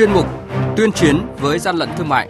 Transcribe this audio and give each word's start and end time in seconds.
chuyên 0.00 0.12
mục 0.12 0.26
Tuyên 0.76 0.92
chiến 0.92 1.16
với 1.40 1.58
gian 1.58 1.76
lận 1.76 1.88
thương 1.96 2.08
mại. 2.08 2.28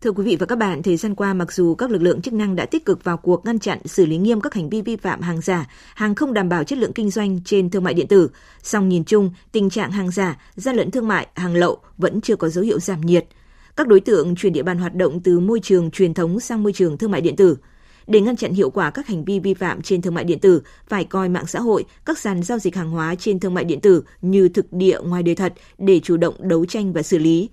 Thưa 0.00 0.12
quý 0.12 0.24
vị 0.24 0.36
và 0.40 0.46
các 0.46 0.58
bạn, 0.58 0.82
thời 0.82 0.96
gian 0.96 1.14
qua 1.14 1.34
mặc 1.34 1.52
dù 1.52 1.74
các 1.74 1.90
lực 1.90 2.02
lượng 2.02 2.22
chức 2.22 2.34
năng 2.34 2.56
đã 2.56 2.66
tích 2.66 2.84
cực 2.84 3.04
vào 3.04 3.16
cuộc 3.16 3.44
ngăn 3.44 3.58
chặn 3.58 3.78
xử 3.84 4.06
lý 4.06 4.16
nghiêm 4.16 4.40
các 4.40 4.54
hành 4.54 4.68
vi 4.68 4.82
vi 4.82 4.96
phạm 4.96 5.20
hàng 5.20 5.40
giả, 5.40 5.66
hàng 5.94 6.14
không 6.14 6.34
đảm 6.34 6.48
bảo 6.48 6.64
chất 6.64 6.78
lượng 6.78 6.92
kinh 6.92 7.10
doanh 7.10 7.40
trên 7.44 7.70
thương 7.70 7.84
mại 7.84 7.94
điện 7.94 8.08
tử, 8.08 8.30
song 8.62 8.88
nhìn 8.88 9.04
chung, 9.04 9.30
tình 9.52 9.70
trạng 9.70 9.92
hàng 9.92 10.10
giả, 10.10 10.38
gian 10.56 10.76
lận 10.76 10.90
thương 10.90 11.08
mại, 11.08 11.26
hàng 11.34 11.54
lậu 11.54 11.78
vẫn 11.98 12.20
chưa 12.20 12.36
có 12.36 12.48
dấu 12.48 12.64
hiệu 12.64 12.80
giảm 12.80 13.00
nhiệt. 13.00 13.26
Các 13.76 13.88
đối 13.88 14.00
tượng 14.00 14.34
chuyển 14.34 14.52
địa 14.52 14.62
bàn 14.62 14.78
hoạt 14.78 14.94
động 14.94 15.20
từ 15.20 15.40
môi 15.40 15.60
trường 15.60 15.90
truyền 15.90 16.14
thống 16.14 16.40
sang 16.40 16.62
môi 16.62 16.72
trường 16.72 16.98
thương 16.98 17.10
mại 17.10 17.20
điện 17.20 17.36
tử. 17.36 17.56
Để 18.06 18.20
ngăn 18.20 18.36
chặn 18.36 18.52
hiệu 18.52 18.70
quả 18.70 18.90
các 18.90 19.06
hành 19.06 19.24
vi 19.24 19.40
vi 19.40 19.54
phạm 19.54 19.82
trên 19.82 20.02
thương 20.02 20.14
mại 20.14 20.24
điện 20.24 20.38
tử, 20.38 20.62
phải 20.88 21.04
coi 21.04 21.28
mạng 21.28 21.46
xã 21.46 21.60
hội, 21.60 21.84
các 22.04 22.18
sàn 22.18 22.42
giao 22.42 22.58
dịch 22.58 22.76
hàng 22.76 22.90
hóa 22.90 23.14
trên 23.14 23.40
thương 23.40 23.54
mại 23.54 23.64
điện 23.64 23.80
tử 23.80 24.04
như 24.22 24.48
thực 24.48 24.72
địa 24.72 25.00
ngoài 25.00 25.22
đời 25.22 25.34
thật 25.34 25.54
để 25.78 26.00
chủ 26.00 26.16
động 26.16 26.34
đấu 26.38 26.66
tranh 26.66 26.92
và 26.92 27.02
xử 27.02 27.18
lý. 27.18 27.48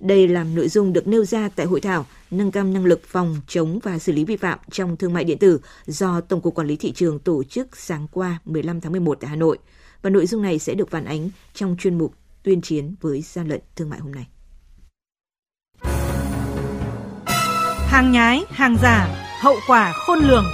Đây 0.00 0.28
là 0.28 0.44
nội 0.44 0.68
dung 0.68 0.92
được 0.92 1.06
nêu 1.06 1.24
ra 1.24 1.48
tại 1.56 1.66
hội 1.66 1.80
thảo 1.80 2.06
nâng 2.30 2.50
cao 2.50 2.64
năng 2.64 2.84
lực 2.84 3.00
phòng 3.04 3.36
chống 3.48 3.78
và 3.82 3.98
xử 3.98 4.12
lý 4.12 4.24
vi 4.24 4.36
phạm 4.36 4.58
trong 4.70 4.96
thương 4.96 5.12
mại 5.12 5.24
điện 5.24 5.38
tử 5.38 5.60
do 5.86 6.20
Tổng 6.20 6.40
cục 6.40 6.54
Quản 6.54 6.66
lý 6.66 6.76
thị 6.76 6.92
trường 6.92 7.18
tổ 7.18 7.44
chức 7.44 7.76
sáng 7.76 8.06
qua 8.12 8.38
15 8.44 8.80
tháng 8.80 8.92
11 8.92 9.18
tại 9.20 9.30
Hà 9.30 9.36
Nội. 9.36 9.58
Và 10.02 10.10
nội 10.10 10.26
dung 10.26 10.42
này 10.42 10.58
sẽ 10.58 10.74
được 10.74 10.90
phản 10.90 11.04
ánh 11.04 11.30
trong 11.54 11.76
chuyên 11.78 11.98
mục 11.98 12.14
tuyên 12.42 12.60
chiến 12.60 12.94
với 13.00 13.22
gian 13.22 13.48
lận 13.48 13.60
thương 13.76 13.90
mại 13.90 14.00
hôm 14.00 14.12
nay. 14.12 14.26
Hàng 17.86 18.12
nhái, 18.12 18.44
hàng 18.48 18.76
giả, 18.82 19.19
hậu 19.40 19.56
quả 19.66 19.92
khôn 19.92 20.18
lường. 20.18 20.44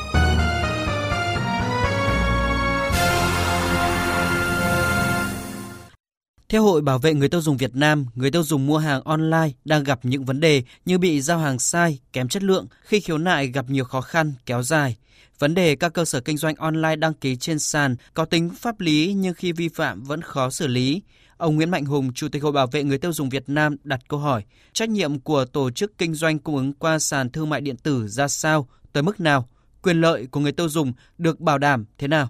Theo 6.49 6.63
Hội 6.63 6.83
Bảo 6.83 6.99
vệ 6.99 7.15
người 7.15 7.29
tiêu 7.29 7.41
dùng 7.41 7.57
Việt 7.57 7.75
Nam, 7.75 8.07
người 8.15 8.31
tiêu 8.31 8.43
dùng 8.43 8.67
mua 8.67 8.79
hàng 8.79 9.03
online 9.05 9.49
đang 9.65 9.85
gặp 9.85 10.01
những 10.03 10.25
vấn 10.25 10.41
đề 10.41 10.63
như 10.85 10.99
bị 10.99 11.21
giao 11.21 11.39
hàng 11.39 11.59
sai, 11.59 11.99
kém 12.13 12.29
chất 12.29 12.43
lượng, 12.43 12.67
khi 12.81 13.01
khiếu 13.01 13.19
nại 13.19 13.47
gặp 13.47 13.65
nhiều 13.69 13.85
khó 13.85 14.01
khăn, 14.01 14.35
kéo 14.47 14.63
dài. 14.63 14.97
Vấn 15.39 15.55
đề 15.55 15.77
các 15.77 15.93
cơ 15.93 16.05
sở 16.05 16.21
kinh 16.21 16.37
doanh 16.37 16.55
online 16.55 16.97
đăng 16.97 17.15
ký 17.15 17.37
trên 17.37 17.59
sàn 17.59 17.97
có 18.15 18.25
tính 18.25 18.51
pháp 18.61 18.81
lý 18.81 19.13
nhưng 19.17 19.35
khi 19.35 19.53
vi 19.53 19.69
phạm 19.69 20.05
vẫn 20.05 20.23
khó 20.23 20.51
xử 20.51 20.67
lý. 20.67 21.03
Ông 21.37 21.57
Nguyễn 21.57 21.71
Mạnh 21.71 21.85
Hùng, 21.85 22.13
Chủ 22.13 22.29
tịch 22.29 22.43
Hội 22.43 22.53
Bảo 22.53 22.67
vệ 22.67 22.85
người 22.85 22.99
tiêu 22.99 23.13
dùng 23.13 23.29
Việt 23.29 23.45
Nam 23.49 23.77
đặt 23.85 24.01
câu 24.09 24.21
hỏi, 24.21 24.45
trách 24.73 24.89
nhiệm 24.89 25.19
của 25.19 25.45
tổ 25.45 25.71
chức 25.71 25.99
kinh 25.99 26.15
doanh 26.15 26.39
cung 26.39 26.57
ứng 26.57 26.73
qua 26.73 26.99
sàn 26.99 27.31
thương 27.31 27.51
mại 27.51 27.61
điện 27.61 27.77
tử 27.77 28.09
ra 28.09 28.29
sao, 28.29 28.69
tới 28.93 29.03
mức 29.03 29.21
nào, 29.21 29.49
quyền 29.83 30.01
lợi 30.01 30.27
của 30.27 30.41
người 30.41 30.53
tiêu 30.53 30.69
dùng 30.69 30.93
được 31.19 31.41
bảo 31.41 31.59
đảm 31.59 31.85
thế 31.99 32.09
nào? 32.09 32.29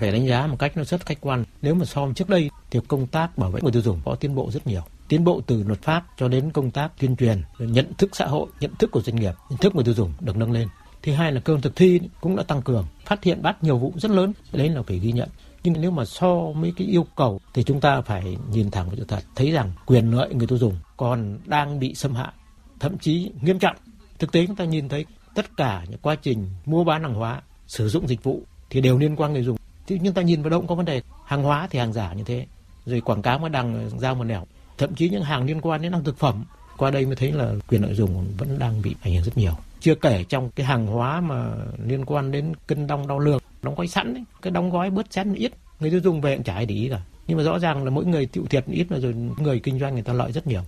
phải 0.00 0.12
đánh 0.12 0.26
giá 0.26 0.46
một 0.46 0.56
cách 0.58 0.76
nó 0.76 0.84
rất 0.84 1.06
khách 1.06 1.20
quan. 1.20 1.44
Nếu 1.62 1.74
mà 1.74 1.84
so 1.84 2.04
với 2.04 2.14
trước 2.14 2.28
đây 2.28 2.50
thì 2.70 2.80
công 2.88 3.06
tác 3.06 3.38
bảo 3.38 3.50
vệ 3.50 3.60
người 3.62 3.72
tiêu 3.72 3.82
dùng 3.82 4.00
có 4.04 4.14
tiến 4.14 4.34
bộ 4.34 4.50
rất 4.50 4.66
nhiều. 4.66 4.82
Tiến 5.08 5.24
bộ 5.24 5.40
từ 5.46 5.62
luật 5.62 5.82
pháp 5.82 6.04
cho 6.16 6.28
đến 6.28 6.50
công 6.50 6.70
tác 6.70 6.88
tuyên 6.98 7.16
truyền, 7.16 7.42
nhận 7.58 7.94
thức 7.98 8.16
xã 8.16 8.26
hội, 8.26 8.48
nhận 8.60 8.74
thức 8.78 8.90
của 8.90 9.02
doanh 9.02 9.16
nghiệp, 9.16 9.32
nhận 9.50 9.58
thức 9.58 9.74
người 9.74 9.84
tiêu 9.84 9.94
dùng 9.94 10.12
được 10.20 10.36
nâng 10.36 10.52
lên. 10.52 10.68
Thứ 11.02 11.12
hai 11.12 11.32
là 11.32 11.40
cơ 11.40 11.52
quan 11.54 11.60
thực 11.60 11.76
thi 11.76 12.00
cũng 12.20 12.36
đã 12.36 12.42
tăng 12.42 12.62
cường, 12.62 12.86
phát 13.04 13.24
hiện 13.24 13.42
bắt 13.42 13.64
nhiều 13.64 13.78
vụ 13.78 13.92
rất 13.96 14.10
lớn, 14.10 14.32
đấy 14.52 14.68
là 14.68 14.82
phải 14.82 14.98
ghi 14.98 15.12
nhận. 15.12 15.28
Nhưng 15.64 15.80
nếu 15.80 15.90
mà 15.90 16.04
so 16.04 16.36
với 16.54 16.72
cái 16.76 16.86
yêu 16.86 17.06
cầu 17.16 17.40
thì 17.54 17.62
chúng 17.62 17.80
ta 17.80 18.00
phải 18.00 18.36
nhìn 18.52 18.70
thẳng 18.70 18.86
vào 18.86 18.96
sự 18.96 19.04
thật, 19.08 19.20
thấy 19.34 19.50
rằng 19.50 19.72
quyền 19.86 20.10
lợi 20.10 20.34
người 20.34 20.46
tiêu 20.46 20.58
dùng 20.58 20.76
còn 20.96 21.38
đang 21.46 21.78
bị 21.78 21.94
xâm 21.94 22.14
hại, 22.14 22.32
thậm 22.80 22.98
chí 22.98 23.30
nghiêm 23.40 23.58
trọng. 23.58 23.76
Thực 24.18 24.32
tế 24.32 24.46
chúng 24.46 24.56
ta 24.56 24.64
nhìn 24.64 24.88
thấy 24.88 25.04
tất 25.34 25.56
cả 25.56 25.84
những 25.88 25.98
quá 26.02 26.14
trình 26.14 26.46
mua 26.66 26.84
bán 26.84 27.02
hàng 27.02 27.14
hóa, 27.14 27.42
sử 27.66 27.88
dụng 27.88 28.08
dịch 28.08 28.22
vụ 28.22 28.42
thì 28.70 28.80
đều 28.80 28.98
liên 28.98 29.16
quan 29.16 29.32
người 29.32 29.42
dùng. 29.42 29.56
Thì 29.86 29.98
nhưng 30.02 30.14
ta 30.14 30.22
nhìn 30.22 30.42
vào 30.42 30.50
đâu 30.50 30.60
cũng 30.60 30.68
có 30.68 30.74
vấn 30.74 30.86
đề. 30.86 31.02
Hàng 31.24 31.42
hóa 31.42 31.68
thì 31.70 31.78
hàng 31.78 31.92
giả 31.92 32.12
như 32.12 32.24
thế 32.24 32.46
rồi 32.86 33.00
quảng 33.00 33.22
cáo 33.22 33.38
mà 33.38 33.48
đằng 33.48 33.90
giao 33.98 34.14
một 34.14 34.24
nẻo. 34.24 34.46
Thậm 34.78 34.94
chí 34.94 35.08
những 35.08 35.22
hàng 35.22 35.44
liên 35.44 35.60
quan 35.60 35.82
đến 35.82 35.92
hàng 35.92 36.04
thực 36.04 36.18
phẩm 36.18 36.44
qua 36.76 36.90
đây 36.90 37.06
mới 37.06 37.16
thấy 37.16 37.32
là 37.32 37.54
quyền 37.68 37.82
lợi 37.82 37.94
dùng 37.94 38.24
vẫn 38.38 38.58
đang 38.58 38.82
bị 38.82 38.94
ảnh 39.02 39.14
hưởng 39.14 39.24
rất 39.24 39.36
nhiều 39.38 39.52
chưa 39.80 39.94
kể 39.94 40.24
trong 40.28 40.50
cái 40.50 40.66
hàng 40.66 40.86
hóa 40.86 41.20
mà 41.20 41.50
liên 41.86 42.04
quan 42.04 42.30
đến 42.30 42.52
cân 42.66 42.86
đong 42.86 43.06
đo 43.06 43.18
lường 43.18 43.40
đóng 43.62 43.74
gói 43.74 43.86
sẵn 43.86 44.14
ấy, 44.14 44.24
cái 44.42 44.50
đóng 44.50 44.70
gói 44.70 44.90
bớt 44.90 45.10
chén 45.10 45.34
ít 45.34 45.52
người 45.80 45.90
tiêu 45.90 46.00
dùng 46.04 46.20
về 46.20 46.36
cũng 46.36 46.44
chả 46.44 46.64
để 46.64 46.74
ý 46.74 46.88
cả. 46.88 47.00
Nhưng 47.26 47.38
mà 47.38 47.44
rõ 47.44 47.58
ràng 47.58 47.84
là 47.84 47.90
mỗi 47.90 48.04
người 48.04 48.26
chịu 48.26 48.44
thiệt 48.50 48.64
ít 48.66 48.86
mà 48.90 48.98
rồi 48.98 49.14
người 49.38 49.60
kinh 49.60 49.78
doanh 49.78 49.94
người 49.94 50.02
ta 50.02 50.12
lợi 50.12 50.32
rất 50.32 50.46
nhiều. 50.46 50.62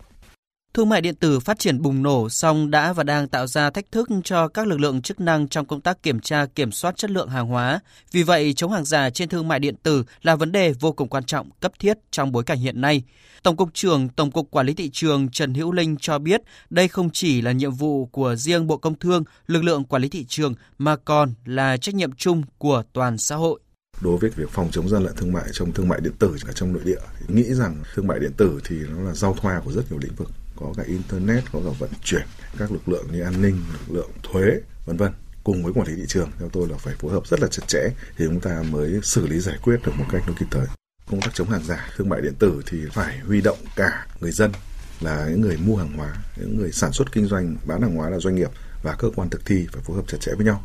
Thương 0.75 0.89
mại 0.89 1.01
điện 1.01 1.15
tử 1.15 1.41
phát 1.41 1.59
triển 1.59 1.83
bùng 1.83 2.03
nổ 2.03 2.29
song 2.29 2.71
đã 2.71 2.93
và 2.93 3.05
đang 3.05 3.29
tạo 3.29 3.47
ra 3.47 3.71
thách 3.71 3.93
thức 3.93 4.09
cho 4.25 4.49
các 4.49 4.67
lực 4.67 4.81
lượng 4.81 5.03
chức 5.03 5.21
năng 5.21 5.49
trong 5.49 5.67
công 5.67 5.81
tác 5.81 6.03
kiểm 6.03 6.21
tra 6.21 6.47
kiểm 6.47 6.73
soát 6.73 6.97
chất 6.97 7.11
lượng 7.11 7.29
hàng 7.29 7.47
hóa. 7.47 7.81
Vì 8.13 8.23
vậy, 8.23 8.53
chống 8.57 8.73
hàng 8.73 8.85
giả 8.85 9.11
trên 9.11 9.29
thương 9.29 9.49
mại 9.49 9.59
điện 9.59 9.75
tử 9.83 10.05
là 10.23 10.37
vấn 10.37 10.53
đề 10.53 10.73
vô 10.73 10.93
cùng 10.93 11.09
quan 11.09 11.25
trọng, 11.25 11.51
cấp 11.61 11.73
thiết 11.79 11.99
trong 12.11 12.33
bối 12.33 12.45
cảnh 12.45 12.59
hiện 12.59 12.81
nay. 12.81 13.03
Tổng 13.43 13.57
cục 13.57 13.75
trưởng 13.75 14.09
Tổng 14.09 14.31
cục 14.31 14.51
Quản 14.51 14.67
lý 14.67 14.75
thị 14.75 14.91
trường 14.93 15.29
Trần 15.29 15.55
Hữu 15.55 15.73
Linh 15.73 15.97
cho 16.01 16.19
biết 16.19 16.43
đây 16.71 16.89
không 16.89 17.11
chỉ 17.11 17.43
là 17.43 17.53
nhiệm 17.53 17.71
vụ 17.71 18.07
của 18.07 18.37
riêng 18.37 18.67
Bộ 18.67 18.77
Công 18.77 18.99
Thương, 18.99 19.25
lực 19.47 19.65
lượng 19.65 19.85
quản 19.85 20.03
lý 20.03 20.09
thị 20.09 20.25
trường 20.29 20.55
mà 20.79 20.97
còn 20.97 21.35
là 21.45 21.77
trách 21.77 21.95
nhiệm 21.95 22.13
chung 22.13 22.43
của 22.59 22.83
toàn 22.93 23.19
xã 23.19 23.37
hội 23.37 23.61
đối 24.03 24.17
với 24.19 24.31
việc 24.31 24.51
phòng 24.51 24.69
chống 24.73 24.89
gian 24.89 25.03
lận 25.03 25.17
thương 25.17 25.33
mại 25.33 25.45
trong 25.53 25.73
thương 25.73 25.89
mại 25.89 26.01
điện 26.01 26.13
tử 26.19 26.37
cả 26.47 26.53
trong 26.55 26.73
nội 26.73 26.83
địa 26.85 26.99
nghĩ 27.29 27.55
rằng 27.55 27.83
thương 27.95 28.07
mại 28.07 28.19
điện 28.19 28.33
tử 28.37 28.61
thì 28.65 28.77
nó 28.91 29.03
là 29.03 29.15
giao 29.15 29.37
thoa 29.41 29.61
của 29.65 29.73
rất 29.73 29.83
nhiều 29.91 29.99
lĩnh 29.99 30.15
vực 30.17 30.29
có 30.57 30.75
cả 30.77 30.83
internet, 30.87 31.45
có 31.53 31.61
cả 31.65 31.71
vận 31.79 31.91
chuyển, 32.05 32.27
các 32.59 32.73
lực 32.73 32.89
lượng 32.89 33.07
như 33.13 33.21
an 33.21 33.43
ninh, 33.43 33.63
lực 33.73 33.95
lượng 33.97 34.11
thuế, 34.23 34.61
vân 34.87 34.97
vân, 34.97 35.13
cùng 35.45 35.65
với 35.65 35.73
quản 35.73 35.89
lý 35.89 35.95
thị 35.97 36.05
trường. 36.09 36.31
Theo 36.39 36.49
tôi 36.53 36.69
là 36.69 36.77
phải 36.77 36.95
phối 36.95 37.13
hợp 37.13 37.27
rất 37.27 37.41
là 37.41 37.49
chặt 37.49 37.63
chẽ 37.69 37.89
thì 38.17 38.25
chúng 38.25 38.41
ta 38.41 38.63
mới 38.71 39.01
xử 39.03 39.27
lý 39.27 39.41
giải 39.41 39.59
quyết 39.63 39.81
được 39.87 39.93
một 39.99 40.05
cách 40.13 40.23
nó 40.27 40.33
kịp 40.39 40.47
thời. 40.51 40.67
Công 41.11 41.21
tác 41.21 41.35
chống 41.35 41.51
hàng 41.51 41.65
giả, 41.65 41.89
thương 41.97 42.09
mại 42.09 42.21
điện 42.21 42.35
tử 42.39 42.63
thì 42.67 42.79
phải 42.93 43.19
huy 43.19 43.41
động 43.41 43.59
cả 43.77 44.07
người 44.21 44.33
dân 44.33 44.53
là 45.01 45.27
những 45.29 45.41
người 45.41 45.57
mua 45.57 45.77
hàng 45.77 45.97
hóa, 45.97 46.15
những 46.37 46.59
người 46.59 46.73
sản 46.73 46.93
xuất 46.93 47.13
kinh 47.13 47.27
doanh, 47.27 47.57
bán 47.67 47.83
hàng 47.83 47.95
hóa 47.95 48.11
là 48.11 48.19
doanh 48.19 48.35
nghiệp 48.35 48.51
và 48.83 48.95
cơ 48.99 49.11
quan 49.15 49.31
thực 49.31 49.47
thi 49.47 49.67
phải 49.73 49.83
phối 49.83 49.97
hợp 49.97 50.05
chặt 50.09 50.19
chẽ 50.21 50.33
với 50.35 50.47
nhau. 50.47 50.63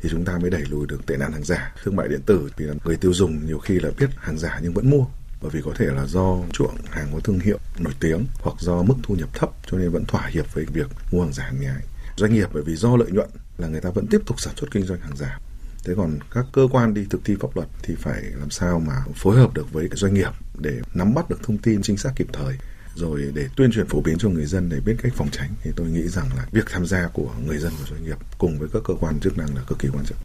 Thì 0.00 0.08
chúng 0.12 0.24
ta 0.24 0.38
mới 0.38 0.50
đẩy 0.50 0.62
lùi 0.62 0.86
được 0.86 1.06
tệ 1.06 1.16
nạn 1.16 1.32
hàng 1.32 1.44
giả. 1.44 1.74
Thương 1.82 1.96
mại 1.96 2.08
điện 2.08 2.20
tử 2.26 2.50
vì 2.56 2.66
người 2.84 2.96
tiêu 2.96 3.12
dùng 3.14 3.46
nhiều 3.46 3.58
khi 3.58 3.80
là 3.80 3.90
biết 3.98 4.10
hàng 4.16 4.38
giả 4.38 4.60
nhưng 4.62 4.72
vẫn 4.72 4.90
mua 4.90 5.04
bởi 5.40 5.50
vì 5.50 5.60
có 5.64 5.72
thể 5.76 5.86
là 5.86 6.06
do 6.06 6.36
chuộng 6.52 6.76
hàng 6.90 7.08
có 7.12 7.20
thương 7.20 7.40
hiệu 7.40 7.58
nổi 7.78 7.94
tiếng 8.00 8.26
hoặc 8.40 8.56
do 8.60 8.82
mức 8.82 8.94
thu 9.02 9.14
nhập 9.14 9.28
thấp 9.34 9.50
cho 9.66 9.78
nên 9.78 9.90
vẫn 9.90 10.04
thỏa 10.04 10.26
hiệp 10.26 10.54
với 10.54 10.64
việc 10.64 10.86
mua 11.12 11.22
hàng 11.22 11.32
giả 11.32 11.44
hàng 11.44 11.60
nhái. 11.60 11.82
Doanh 12.16 12.34
nghiệp 12.34 12.48
bởi 12.52 12.62
vì 12.62 12.76
do 12.76 12.96
lợi 12.96 13.10
nhuận 13.10 13.30
là 13.58 13.68
người 13.68 13.80
ta 13.80 13.90
vẫn 13.90 14.06
tiếp 14.06 14.20
tục 14.26 14.40
sản 14.40 14.54
xuất 14.56 14.70
kinh 14.70 14.86
doanh 14.86 15.00
hàng 15.00 15.16
giả. 15.16 15.38
Thế 15.84 15.94
còn 15.96 16.18
các 16.30 16.46
cơ 16.52 16.68
quan 16.72 16.94
đi 16.94 17.06
thực 17.10 17.24
thi 17.24 17.36
pháp 17.40 17.56
luật 17.56 17.68
thì 17.82 17.94
phải 17.98 18.22
làm 18.22 18.50
sao 18.50 18.80
mà 18.80 18.94
phối 19.14 19.36
hợp 19.36 19.54
được 19.54 19.72
với 19.72 19.88
doanh 19.92 20.14
nghiệp 20.14 20.30
để 20.58 20.80
nắm 20.94 21.14
bắt 21.14 21.30
được 21.30 21.42
thông 21.42 21.58
tin 21.58 21.82
chính 21.82 21.96
xác 21.96 22.10
kịp 22.16 22.26
thời, 22.32 22.58
rồi 22.94 23.32
để 23.34 23.48
tuyên 23.56 23.72
truyền 23.72 23.86
phổ 23.86 24.00
biến 24.00 24.18
cho 24.18 24.28
người 24.28 24.46
dân 24.46 24.68
để 24.68 24.80
biết 24.80 24.96
cách 25.02 25.12
phòng 25.16 25.28
tránh. 25.32 25.50
Thì 25.62 25.70
tôi 25.76 25.86
nghĩ 25.86 26.08
rằng 26.08 26.28
là 26.36 26.46
việc 26.52 26.64
tham 26.70 26.86
gia 26.86 27.08
của 27.08 27.30
người 27.46 27.58
dân 27.58 27.72
và 27.80 27.86
doanh 27.90 28.04
nghiệp 28.04 28.16
cùng 28.38 28.58
với 28.58 28.68
các 28.72 28.82
cơ 28.84 28.94
quan 29.00 29.20
chức 29.20 29.38
năng 29.38 29.56
là 29.56 29.62
cực 29.66 29.78
kỳ 29.78 29.88
quan 29.92 30.04
trọng 30.04 30.18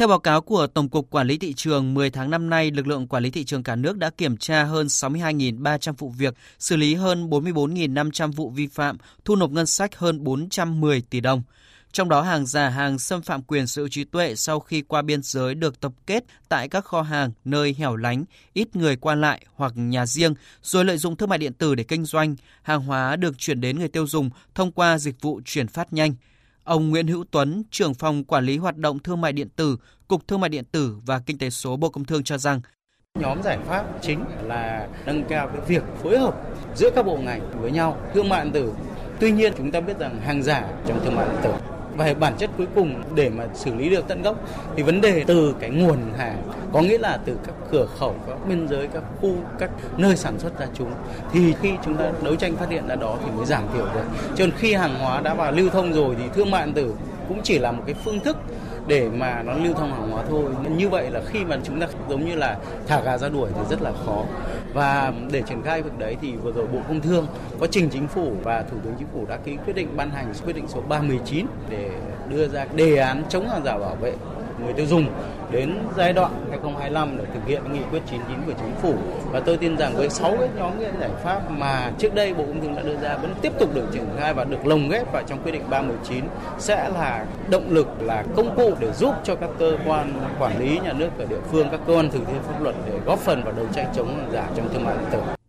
theo 0.00 0.08
báo 0.08 0.18
cáo 0.18 0.40
của 0.40 0.66
Tổng 0.66 0.88
cục 0.88 1.10
Quản 1.10 1.26
lý 1.26 1.38
thị 1.38 1.54
trường, 1.54 1.94
10 1.94 2.10
tháng 2.10 2.30
năm 2.30 2.50
nay, 2.50 2.70
lực 2.70 2.86
lượng 2.86 3.06
quản 3.06 3.22
lý 3.22 3.30
thị 3.30 3.44
trường 3.44 3.62
cả 3.62 3.76
nước 3.76 3.96
đã 3.96 4.10
kiểm 4.10 4.36
tra 4.36 4.64
hơn 4.64 4.86
62.300 4.86 5.92
vụ 5.98 6.10
việc, 6.10 6.34
xử 6.58 6.76
lý 6.76 6.94
hơn 6.94 7.30
44.500 7.30 8.32
vụ 8.32 8.50
vi 8.50 8.66
phạm, 8.66 8.96
thu 9.24 9.36
nộp 9.36 9.50
ngân 9.50 9.66
sách 9.66 9.96
hơn 9.96 10.24
410 10.24 11.02
tỷ 11.10 11.20
đồng. 11.20 11.42
Trong 11.92 12.08
đó 12.08 12.22
hàng 12.22 12.46
giả 12.46 12.68
hàng 12.68 12.98
xâm 12.98 13.22
phạm 13.22 13.42
quyền 13.42 13.66
sở 13.66 13.82
hữu 13.82 13.88
trí 13.88 14.04
tuệ 14.04 14.34
sau 14.34 14.60
khi 14.60 14.82
qua 14.82 15.02
biên 15.02 15.22
giới 15.22 15.54
được 15.54 15.80
tập 15.80 15.92
kết 16.06 16.24
tại 16.48 16.68
các 16.68 16.84
kho 16.84 17.02
hàng 17.02 17.32
nơi 17.44 17.74
hẻo 17.78 17.96
lánh, 17.96 18.24
ít 18.52 18.76
người 18.76 18.96
qua 18.96 19.14
lại 19.14 19.46
hoặc 19.54 19.72
nhà 19.76 20.06
riêng, 20.06 20.34
rồi 20.62 20.84
lợi 20.84 20.98
dụng 20.98 21.16
thương 21.16 21.28
mại 21.28 21.38
điện 21.38 21.52
tử 21.52 21.74
để 21.74 21.84
kinh 21.84 22.04
doanh, 22.04 22.36
hàng 22.62 22.82
hóa 22.82 23.16
được 23.16 23.38
chuyển 23.38 23.60
đến 23.60 23.78
người 23.78 23.88
tiêu 23.88 24.06
dùng 24.06 24.30
thông 24.54 24.72
qua 24.72 24.98
dịch 24.98 25.20
vụ 25.20 25.40
chuyển 25.44 25.66
phát 25.66 25.92
nhanh– 25.92 26.14
Ông 26.64 26.90
Nguyễn 26.90 27.06
Hữu 27.06 27.24
Tuấn, 27.30 27.62
trưởng 27.70 27.94
phòng 27.94 28.24
quản 28.24 28.44
lý 28.44 28.56
hoạt 28.56 28.76
động 28.76 28.98
thương 28.98 29.20
mại 29.20 29.32
điện 29.32 29.48
tử, 29.56 29.76
Cục 30.08 30.28
Thương 30.28 30.40
mại 30.40 30.48
điện 30.48 30.64
tử 30.72 30.96
và 31.06 31.20
Kinh 31.26 31.38
tế 31.38 31.50
số 31.50 31.76
Bộ 31.76 31.88
Công 31.88 32.04
Thương 32.04 32.24
cho 32.24 32.38
rằng 32.38 32.60
Nhóm 33.20 33.42
giải 33.42 33.58
pháp 33.66 33.84
chính 34.02 34.24
là 34.42 34.88
nâng 35.06 35.24
cao 35.28 35.48
cái 35.48 35.60
việc 35.66 35.82
phối 36.02 36.18
hợp 36.18 36.34
giữa 36.76 36.90
các 36.94 37.06
bộ 37.06 37.16
ngành 37.16 37.60
với 37.60 37.70
nhau, 37.70 38.00
thương 38.14 38.28
mại 38.28 38.44
điện 38.44 38.52
tử. 38.52 38.72
Tuy 39.20 39.32
nhiên 39.32 39.52
chúng 39.56 39.70
ta 39.70 39.80
biết 39.80 39.98
rằng 39.98 40.20
hàng 40.20 40.42
giả 40.42 40.68
trong 40.86 41.04
thương 41.04 41.16
mại 41.16 41.28
điện 41.28 41.38
tử 41.42 41.52
và 41.96 42.14
bản 42.20 42.34
chất 42.38 42.50
cuối 42.58 42.66
cùng 42.74 43.02
để 43.14 43.28
mà 43.28 43.44
xử 43.54 43.74
lý 43.74 43.90
được 43.90 44.04
tận 44.08 44.22
gốc 44.22 44.36
thì 44.76 44.82
vấn 44.82 45.00
đề 45.00 45.24
từ 45.26 45.54
cái 45.60 45.70
nguồn 45.70 45.98
hàng, 46.18 46.42
có 46.72 46.80
nghĩa 46.80 46.98
là 46.98 47.18
từ 47.24 47.38
các 47.46 47.54
cửa 47.70 47.86
khẩu, 47.98 48.14
các 48.26 48.48
biên 48.48 48.68
giới, 48.68 48.86
các 48.86 49.02
khu, 49.20 49.34
các 49.58 49.70
nơi 49.96 50.16
sản 50.16 50.38
xuất 50.38 50.58
ra 50.58 50.66
chúng, 50.74 50.90
thì 51.32 51.54
khi 51.62 51.72
chúng 51.84 51.96
ta 51.96 52.10
đấu 52.22 52.36
tranh 52.36 52.56
phát 52.56 52.70
hiện 52.70 52.88
ra 52.88 52.94
đó 52.94 53.16
thì 53.24 53.30
mới 53.36 53.46
giảm 53.46 53.62
thiểu 53.74 53.84
được. 53.94 54.04
Cho 54.36 54.46
nên 54.46 54.50
khi 54.58 54.74
hàng 54.74 54.94
hóa 54.98 55.20
đã 55.20 55.34
vào 55.34 55.52
lưu 55.52 55.70
thông 55.70 55.92
rồi 55.92 56.16
thì 56.18 56.24
thương 56.34 56.50
mại 56.50 56.66
điện 56.66 56.74
tử 56.74 56.94
cũng 57.28 57.40
chỉ 57.42 57.58
là 57.58 57.72
một 57.72 57.82
cái 57.86 57.94
phương 58.04 58.20
thức 58.20 58.36
để 58.86 59.08
mà 59.08 59.42
nó 59.42 59.52
lưu 59.52 59.74
thông 59.74 59.92
hàng 59.92 60.10
hóa 60.10 60.22
thôi. 60.30 60.44
Như 60.76 60.88
vậy 60.88 61.10
là 61.10 61.20
khi 61.26 61.44
mà 61.44 61.58
chúng 61.64 61.80
ta 61.80 61.86
giống 62.08 62.26
như 62.26 62.34
là 62.34 62.56
thả 62.86 63.00
gà 63.00 63.18
ra 63.18 63.28
đuổi 63.28 63.50
thì 63.54 63.60
rất 63.70 63.82
là 63.82 63.92
khó 64.06 64.24
và 64.74 65.12
để 65.30 65.42
triển 65.42 65.62
khai 65.62 65.82
việc 65.82 65.98
đấy 65.98 66.16
thì 66.20 66.32
vừa 66.32 66.52
rồi 66.52 66.66
Bộ 66.66 66.78
Công 66.88 67.00
Thương, 67.00 67.26
có 67.60 67.66
trình 67.66 67.88
chính 67.92 68.08
phủ 68.08 68.32
và 68.42 68.62
Thủ 68.62 68.76
tướng 68.84 68.94
Chính 68.98 69.08
phủ 69.12 69.26
đã 69.28 69.36
ký 69.36 69.56
quyết 69.64 69.72
định 69.72 69.96
ban 69.96 70.10
hành 70.10 70.32
quyết 70.44 70.52
định 70.52 70.68
số 70.68 70.80
319 70.80 71.46
để 71.70 71.90
đưa 72.28 72.48
ra 72.48 72.66
đề 72.74 72.96
án 72.96 73.22
chống 73.28 73.48
hàng 73.48 73.64
giả 73.64 73.78
bảo 73.78 73.96
vệ 74.00 74.12
người 74.64 74.72
tiêu 74.72 74.86
dùng 74.86 75.06
đến 75.50 75.78
giai 75.96 76.12
đoạn 76.12 76.32
2025 76.50 77.18
để 77.18 77.24
thực 77.34 77.46
hiện 77.46 77.62
nghị 77.72 77.80
quyết 77.90 78.02
99 78.10 78.38
của 78.46 78.52
chính 78.58 78.74
phủ 78.82 78.94
và 79.32 79.40
tôi 79.40 79.56
tin 79.56 79.76
rằng 79.76 79.96
với 79.96 80.10
6 80.10 80.36
cái 80.40 80.48
nhóm 80.56 80.72
cái 80.80 80.90
giải 81.00 81.10
pháp 81.24 81.50
mà 81.50 81.92
trước 81.98 82.14
đây 82.14 82.34
Bộ 82.34 82.44
Công 82.44 82.60
Thương 82.60 82.76
đã 82.76 82.82
đưa 82.82 82.96
ra 82.96 83.16
vẫn 83.16 83.34
tiếp 83.42 83.52
tục 83.58 83.74
được 83.74 83.86
triển 83.92 84.04
khai 84.18 84.34
và 84.34 84.44
được 84.44 84.66
lồng 84.66 84.88
ghép 84.88 85.12
vào 85.12 85.22
trong 85.26 85.42
quyết 85.42 85.52
định 85.52 85.62
319 85.70 86.24
sẽ 86.58 86.88
là 86.88 87.26
động 87.50 87.64
lực, 87.70 87.86
là 88.00 88.24
công 88.36 88.56
cụ 88.56 88.74
để 88.80 88.92
giúp 88.92 89.14
cho 89.24 89.34
các 89.34 89.50
cơ 89.58 89.76
quan 89.86 90.12
quản 90.38 90.58
lý 90.58 90.78
nhà 90.78 90.92
nước 90.92 91.10
ở 91.18 91.26
địa 91.26 91.40
phương, 91.50 91.68
các 91.70 91.80
cơ 91.86 91.94
quan 91.94 92.10
thực 92.10 92.26
thi 92.26 92.34
pháp 92.46 92.62
luật 92.62 92.74
để 92.86 92.98
góp 93.04 93.18
phần 93.18 93.42
vào 93.44 93.52
đấu 93.56 93.66
tranh 93.72 93.86
chống 93.96 94.16
hàng 94.16 94.30
giả 94.32 94.48
trong 94.56 94.68
thương 94.72 94.84
mại 94.84 94.96
điện 94.96 95.06
tử. 95.12 95.39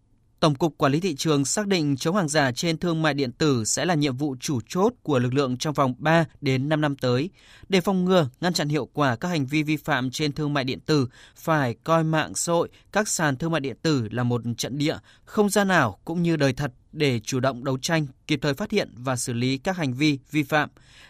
Tổng 0.42 0.56
cục 0.56 0.78
Quản 0.78 0.92
lý 0.92 1.00
thị 1.00 1.16
trường 1.16 1.46
xác 1.46 1.68
định 1.68 1.96
chống 1.98 2.16
hàng 2.16 2.28
giả 2.28 2.52
trên 2.52 2.78
thương 2.78 3.02
mại 3.02 3.14
điện 3.14 3.32
tử 3.32 3.64
sẽ 3.66 3.86
là 3.86 3.94
nhiệm 3.94 4.18
vụ 4.18 4.36
chủ 4.40 4.60
chốt 4.68 4.94
của 5.04 5.20
lực 5.20 5.34
lượng 5.34 5.58
trong 5.58 5.74
vòng 5.74 5.94
3 5.98 6.26
đến 6.42 6.70
5 6.70 6.82
năm 6.82 6.96
tới. 6.96 7.30
Để 7.70 7.82
phòng 7.82 8.06
ngừa, 8.06 8.30
ngăn 8.42 8.54
chặn 8.54 8.70
hiệu 8.70 8.90
quả 8.94 9.16
các 9.16 9.28
hành 9.28 9.46
vi 9.46 9.64
vi 9.64 9.78
phạm 9.78 10.12
trên 10.12 10.32
thương 10.32 10.54
mại 10.54 10.64
điện 10.64 10.80
tử, 10.80 11.08
phải 11.36 11.76
coi 11.84 12.04
mạng 12.04 12.36
xã 12.36 12.54
hội, 12.54 12.70
các 12.92 13.08
sàn 13.08 13.38
thương 13.38 13.52
mại 13.52 13.62
điện 13.62 13.76
tử 13.82 14.08
là 14.12 14.24
một 14.24 14.42
trận 14.58 14.78
địa, 14.78 14.98
không 15.26 15.50
gian 15.50 15.68
ảo 15.68 16.00
cũng 16.06 16.24
như 16.24 16.36
đời 16.36 16.54
thật 16.54 16.72
để 16.92 17.20
chủ 17.20 17.40
động 17.40 17.64
đấu 17.64 17.78
tranh, 17.78 18.08
kịp 18.28 18.40
thời 18.42 18.54
phát 18.54 18.72
hiện 18.72 18.90
và 18.96 19.16
xử 19.16 19.34
lý 19.34 19.58
các 19.58 19.78
hành 19.78 19.94
vi 19.94 20.20
vi 20.32 20.44
phạm. 20.44 20.70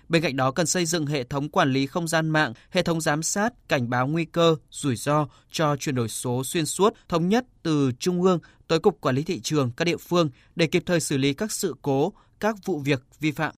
Bên 0.09 0.21
cạnh 0.21 0.35
đó 0.35 0.51
cần 0.51 0.65
xây 0.65 0.85
dựng 0.85 1.05
hệ 1.05 1.23
thống 1.23 1.49
quản 1.49 1.71
lý 1.71 1.87
không 1.87 2.07
gian 2.07 2.29
mạng, 2.29 2.53
hệ 2.69 2.83
thống 2.83 3.01
giám 3.01 3.23
sát, 3.23 3.53
cảnh 3.69 3.89
báo 3.89 4.07
nguy 4.07 4.25
cơ, 4.25 4.55
rủi 4.69 4.95
ro 4.95 5.27
cho 5.51 5.75
chuyển 5.75 5.95
đổi 5.95 6.09
số 6.09 6.43
xuyên 6.43 6.65
suốt, 6.65 6.93
thống 7.09 7.29
nhất 7.29 7.45
từ 7.63 7.91
trung 7.99 8.21
ương 8.21 8.39
tới 8.71 8.79
cục 8.79 9.01
quản 9.01 9.15
lý 9.15 9.23
thị 9.23 9.39
trường 9.39 9.71
các 9.77 9.85
địa 9.85 9.97
phương 9.97 10.29
để 10.55 10.67
kịp 10.67 10.83
thời 10.85 10.99
xử 10.99 11.17
lý 11.17 11.33
các 11.33 11.51
sự 11.51 11.75
cố, 11.81 12.13
các 12.39 12.55
vụ 12.65 12.79
việc 12.79 13.03
vi 13.19 13.31
phạm. 13.31 13.53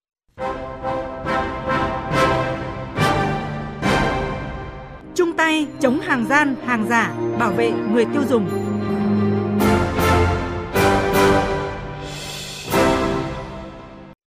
Chung 5.14 5.32
tay 5.36 5.66
chống 5.80 6.00
hàng 6.00 6.26
gian, 6.28 6.56
hàng 6.66 6.86
giả, 6.88 7.14
bảo 7.38 7.52
vệ 7.52 7.70
người 7.70 8.04
tiêu 8.12 8.22
dùng. 8.28 8.73